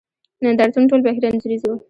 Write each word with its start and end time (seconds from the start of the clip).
نند 0.43 0.59
ارتون 0.63 0.83
ټول 0.89 0.99
بهیر 1.05 1.23
انځوریز 1.27 1.61
وو. 1.65 1.75